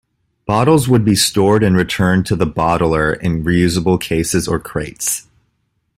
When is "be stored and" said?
1.05-1.77